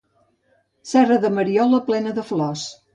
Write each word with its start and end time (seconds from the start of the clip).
Serra 0.93 1.19
de 1.27 1.33
Mariola 1.37 1.85
plena 1.93 2.19
de 2.21 2.29
flors 2.33 2.69